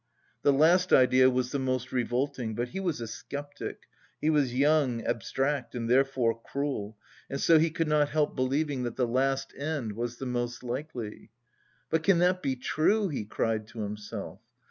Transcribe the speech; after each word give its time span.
The 0.41 0.51
last 0.51 0.91
idea 0.91 1.29
was 1.29 1.51
the 1.51 1.59
most 1.59 1.91
revolting, 1.91 2.55
but 2.55 2.69
he 2.69 2.79
was 2.79 2.99
a 2.99 3.07
sceptic, 3.07 3.83
he 4.19 4.31
was 4.31 4.55
young, 4.55 5.03
abstract, 5.05 5.75
and 5.75 5.87
therefore 5.87 6.41
cruel, 6.41 6.97
and 7.29 7.39
so 7.39 7.59
he 7.59 7.69
could 7.69 7.87
not 7.87 8.09
help 8.09 8.35
believing 8.35 8.81
that 8.81 8.95
the 8.95 9.05
last 9.07 9.53
end 9.55 9.91
was 9.93 10.17
the 10.17 10.25
most 10.25 10.63
likely. 10.63 11.29
"But 11.91 12.01
can 12.01 12.17
that 12.17 12.41
be 12.41 12.55
true?" 12.55 13.09
he 13.09 13.25
cried 13.25 13.67
to 13.67 13.81
himself. 13.81 14.39